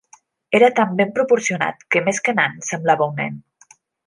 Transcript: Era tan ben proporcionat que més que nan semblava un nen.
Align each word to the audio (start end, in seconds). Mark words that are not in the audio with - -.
Era 0.59 0.69
tan 0.79 0.95
ben 1.01 1.11
proporcionat 1.19 1.85
que 1.97 2.03
més 2.09 2.23
que 2.29 2.35
nan 2.41 2.57
semblava 2.71 3.09
un 3.13 3.19
nen. 3.23 3.39